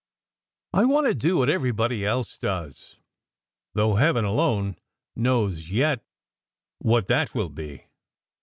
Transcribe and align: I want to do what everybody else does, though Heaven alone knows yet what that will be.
I 0.73 0.85
want 0.85 1.05
to 1.05 1.13
do 1.13 1.37
what 1.37 1.47
everybody 1.47 2.03
else 2.03 2.39
does, 2.39 2.95
though 3.75 3.97
Heaven 3.97 4.25
alone 4.25 4.79
knows 5.15 5.69
yet 5.69 6.03
what 6.79 7.05
that 7.05 7.35
will 7.35 7.49
be. 7.49 7.85